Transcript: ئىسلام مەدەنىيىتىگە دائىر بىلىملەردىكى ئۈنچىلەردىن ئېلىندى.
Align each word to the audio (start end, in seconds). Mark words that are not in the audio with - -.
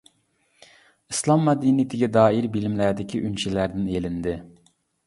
ئىسلام 1.13 1.45
مەدەنىيىتىگە 1.49 2.09
دائىر 2.17 2.49
بىلىملەردىكى 2.59 3.25
ئۈنچىلەردىن 3.29 3.89
ئېلىندى. 3.97 4.39